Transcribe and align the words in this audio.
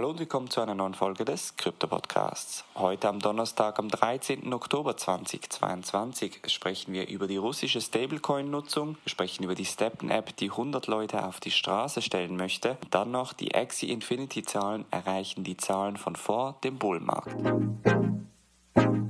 Hallo 0.00 0.12
und 0.12 0.18
willkommen 0.18 0.48
zu 0.48 0.62
einer 0.62 0.74
neuen 0.74 0.94
Folge 0.94 1.26
des 1.26 1.56
Krypto 1.56 1.86
Podcasts. 1.86 2.64
Heute 2.74 3.06
am 3.06 3.18
Donnerstag, 3.18 3.78
am 3.78 3.90
13. 3.90 4.50
Oktober 4.50 4.96
2022, 4.96 6.40
sprechen 6.46 6.94
wir 6.94 7.06
über 7.06 7.26
die 7.26 7.36
russische 7.36 7.82
Stablecoin-Nutzung, 7.82 8.96
wir 9.04 9.10
sprechen 9.10 9.44
über 9.44 9.54
die 9.54 9.66
Steppen-App, 9.66 10.34
die 10.38 10.52
100 10.52 10.86
Leute 10.86 11.22
auf 11.22 11.38
die 11.40 11.50
Straße 11.50 12.00
stellen 12.00 12.38
möchte. 12.38 12.78
Dann 12.90 13.10
noch 13.10 13.34
die 13.34 13.54
Axie 13.54 13.90
Infinity-Zahlen 13.90 14.86
erreichen 14.90 15.44
die 15.44 15.58
Zahlen 15.58 15.98
von 15.98 16.16
vor 16.16 16.56
dem 16.64 16.78
Bullmarkt 16.78 17.36
springen 18.80 19.09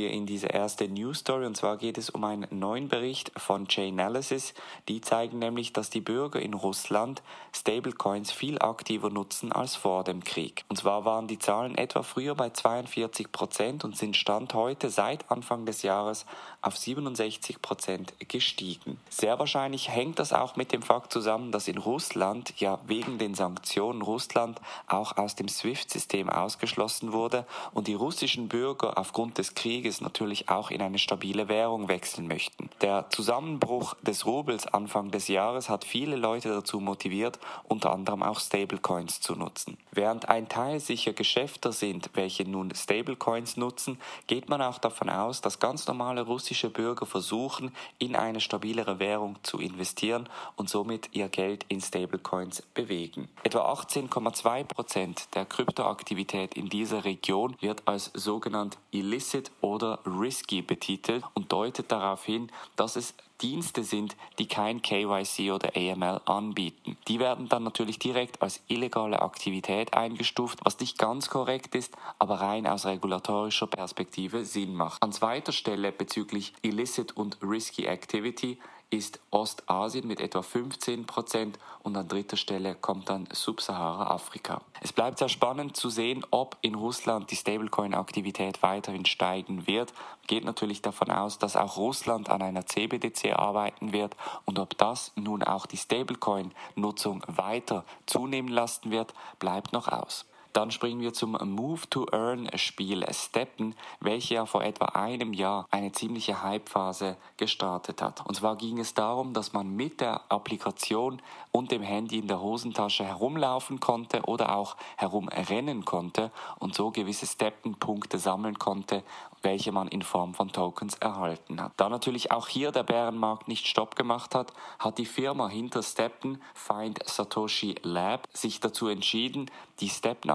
wir 0.00 0.10
in 0.10 0.24
diese 0.24 0.46
erste 0.46 0.88
News 0.88 1.18
Story 1.18 1.44
und 1.44 1.56
zwar 1.56 1.76
geht 1.76 1.98
es 1.98 2.08
um 2.08 2.24
einen 2.24 2.46
neuen 2.50 2.88
Bericht 2.88 3.32
von 3.36 3.68
Chainalysis. 3.68 4.54
Die 4.88 5.02
zeigen 5.02 5.38
nämlich, 5.38 5.74
dass 5.74 5.90
die 5.90 6.00
Bürger 6.00 6.40
in 6.40 6.54
Russland 6.54 7.22
Stablecoins 7.54 8.32
viel 8.32 8.58
aktiver 8.58 9.10
nutzen 9.10 9.52
als 9.52 9.76
vor 9.76 10.02
dem 10.02 10.24
Krieg. 10.24 10.64
Und 10.68 10.76
zwar 10.76 11.04
waren 11.04 11.28
die 11.28 11.38
Zahlen 11.38 11.76
etwa 11.76 12.02
früher 12.02 12.34
bei 12.34 12.48
42 12.48 13.30
Prozent 13.30 13.84
und 13.84 13.94
sind 13.94 14.16
Stand 14.16 14.54
heute 14.54 14.88
seit 14.88 15.30
Anfang 15.30 15.66
des 15.66 15.82
Jahres 15.82 16.24
auf 16.62 16.78
67 16.78 17.60
Prozent 17.60 18.14
gestiegen. 18.28 18.98
Sehr 19.10 19.38
wahrscheinlich 19.38 19.90
hängt 19.90 20.18
das 20.18 20.32
auch 20.32 20.56
mit 20.56 20.72
dem 20.72 20.82
Fakt 20.82 21.12
zusammen, 21.12 21.52
dass 21.52 21.68
in 21.68 21.78
Russland 21.78 22.54
ja 22.58 22.78
wegen 22.86 23.18
den 23.18 23.34
Sanktionen 23.34 24.00
Russland 24.00 24.60
auch 24.86 25.18
aus 25.18 25.34
dem 25.34 25.48
SWIFT-System 25.48 26.30
ausgeschlossen 26.30 27.12
wurde 27.12 27.46
und 27.72 27.86
die 27.86 27.94
russischen 27.94 28.48
Bürger 28.48 28.96
aufgrund 28.96 29.36
des 29.36 29.54
Krieges 29.54 29.89
natürlich 29.98 30.48
auch 30.48 30.70
in 30.70 30.80
eine 30.80 30.98
stabile 30.98 31.48
Währung 31.48 31.88
wechseln 31.88 32.28
möchten. 32.28 32.70
Der 32.80 33.10
Zusammenbruch 33.10 33.94
des 34.02 34.24
Rubels 34.26 34.66
Anfang 34.66 35.10
des 35.10 35.26
Jahres 35.26 35.68
hat 35.68 35.84
viele 35.84 36.14
Leute 36.16 36.48
dazu 36.50 36.78
motiviert, 36.78 37.40
unter 37.66 37.92
anderem 37.92 38.22
auch 38.22 38.38
Stablecoins 38.38 39.20
zu 39.20 39.34
nutzen. 39.34 39.76
Während 39.90 40.28
ein 40.28 40.48
Teil 40.48 40.78
sicher 40.78 41.12
Geschäfte 41.12 41.72
sind, 41.72 42.10
welche 42.14 42.48
nun 42.48 42.72
Stablecoins 42.74 43.56
nutzen, 43.56 43.98
geht 44.28 44.48
man 44.48 44.62
auch 44.62 44.78
davon 44.78 45.10
aus, 45.10 45.40
dass 45.40 45.58
ganz 45.58 45.86
normale 45.88 46.22
russische 46.22 46.70
Bürger 46.70 47.06
versuchen, 47.06 47.72
in 47.98 48.14
eine 48.14 48.40
stabilere 48.40 49.00
Währung 49.00 49.36
zu 49.42 49.58
investieren 49.58 50.28
und 50.56 50.70
somit 50.70 51.08
ihr 51.12 51.28
Geld 51.28 51.64
in 51.68 51.80
Stablecoins 51.80 52.62
bewegen. 52.74 53.28
Etwa 53.42 53.72
18,2 53.72 54.64
Prozent 54.64 55.34
der 55.34 55.44
Kryptoaktivität 55.44 56.54
in 56.54 56.68
dieser 56.68 57.04
Region 57.04 57.56
wird 57.60 57.88
als 57.88 58.10
sogenannt 58.14 58.78
illicit 58.90 59.50
oder 59.60 59.79
risky 59.82 60.62
betitelt 60.62 61.24
und 61.34 61.52
deutet 61.52 61.90
darauf 61.90 62.24
hin, 62.24 62.50
dass 62.76 62.96
es 62.96 63.14
Dienste 63.40 63.84
sind, 63.84 64.16
die 64.38 64.46
kein 64.46 64.82
KYC 64.82 65.52
oder 65.52 65.70
AML 65.74 66.20
anbieten. 66.26 66.96
Die 67.08 67.18
werden 67.18 67.48
dann 67.48 67.62
natürlich 67.62 67.98
direkt 67.98 68.42
als 68.42 68.60
illegale 68.68 69.22
Aktivität 69.22 69.94
eingestuft, 69.94 70.58
was 70.62 70.78
nicht 70.78 70.98
ganz 70.98 71.30
korrekt 71.30 71.74
ist, 71.74 71.96
aber 72.18 72.40
rein 72.40 72.66
aus 72.66 72.84
regulatorischer 72.84 73.66
Perspektive 73.66 74.44
Sinn 74.44 74.74
macht. 74.74 75.02
An 75.02 75.12
zweiter 75.12 75.52
Stelle 75.52 75.90
bezüglich 75.92 76.52
illicit 76.62 77.16
und 77.16 77.38
risky 77.42 77.86
activity 77.86 78.58
ist 78.90 79.20
Ostasien 79.30 80.06
mit 80.06 80.20
etwa 80.20 80.42
15 80.42 81.06
Prozent 81.06 81.58
und 81.82 81.96
an 81.96 82.08
dritter 82.08 82.36
Stelle 82.36 82.74
kommt 82.74 83.08
dann 83.08 83.28
Subsahara-Afrika. 83.32 84.62
Es 84.80 84.92
bleibt 84.92 85.18
sehr 85.18 85.28
spannend 85.28 85.76
zu 85.76 85.90
sehen, 85.90 86.26
ob 86.30 86.56
in 86.60 86.74
Russland 86.74 87.30
die 87.30 87.36
Stablecoin-Aktivität 87.36 88.62
weiterhin 88.62 89.06
steigen 89.06 89.68
wird. 89.68 89.92
Geht 90.26 90.44
natürlich 90.44 90.82
davon 90.82 91.10
aus, 91.10 91.38
dass 91.38 91.56
auch 91.56 91.76
Russland 91.76 92.28
an 92.30 92.42
einer 92.42 92.66
CBDC 92.66 93.32
arbeiten 93.32 93.92
wird 93.92 94.16
und 94.44 94.58
ob 94.58 94.76
das 94.76 95.12
nun 95.14 95.44
auch 95.44 95.66
die 95.66 95.76
Stablecoin-Nutzung 95.76 97.22
weiter 97.28 97.84
zunehmen 98.06 98.50
lassen 98.50 98.90
wird, 98.90 99.14
bleibt 99.38 99.72
noch 99.72 99.86
aus. 99.86 100.26
Dann 100.52 100.70
springen 100.70 101.00
wir 101.00 101.12
zum 101.12 101.32
Move-to-Earn-Spiel 101.32 103.04
Steppen, 103.12 103.74
welches 104.00 104.30
ja 104.30 104.46
vor 104.46 104.62
etwa 104.62 104.86
einem 104.86 105.32
Jahr 105.32 105.66
eine 105.70 105.92
ziemliche 105.92 106.42
Hypephase 106.42 107.16
gestartet 107.36 108.02
hat. 108.02 108.26
Und 108.26 108.34
zwar 108.34 108.56
ging 108.56 108.78
es 108.78 108.94
darum, 108.94 109.32
dass 109.32 109.52
man 109.52 109.74
mit 109.74 110.00
der 110.00 110.20
Applikation 110.30 111.20
und 111.52 111.70
dem 111.70 111.82
Handy 111.82 112.18
in 112.18 112.28
der 112.28 112.40
Hosentasche 112.40 113.04
herumlaufen 113.04 113.80
konnte 113.80 114.22
oder 114.22 114.56
auch 114.56 114.76
herumrennen 114.96 115.84
konnte 115.84 116.30
und 116.58 116.74
so 116.74 116.90
gewisse 116.90 117.26
Steppenpunkte 117.26 118.18
sammeln 118.18 118.58
konnte, 118.58 119.02
welche 119.42 119.72
man 119.72 119.88
in 119.88 120.02
Form 120.02 120.34
von 120.34 120.52
Tokens 120.52 120.96
erhalten 120.96 121.62
hat. 121.62 121.72
Da 121.76 121.88
natürlich 121.88 122.30
auch 122.30 122.48
hier 122.48 122.72
der 122.72 122.82
Bärenmarkt 122.82 123.48
nicht 123.48 123.66
Stopp 123.66 123.96
gemacht 123.96 124.34
hat, 124.34 124.52
hat 124.78 124.98
die 124.98 125.06
Firma 125.06 125.48
hinter 125.48 125.82
Steppen, 125.82 126.42
Find 126.54 127.00
Satoshi 127.06 127.76
Lab, 127.82 128.28
sich 128.32 128.60
dazu 128.60 128.88
entschieden, 128.88 129.50
die 129.80 129.88